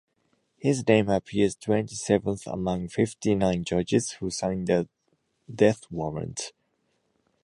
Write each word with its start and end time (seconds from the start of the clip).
His 0.57 0.87
name 0.87 1.09
appears 1.09 1.55
twenty-seventh 1.55 2.47
among 2.47 2.87
fifty 2.87 3.35
nine 3.35 3.63
judges 3.63 4.13
who 4.13 4.31
signed 4.31 4.65
the 4.65 4.89
death 5.53 5.81
warrant. 5.91 6.53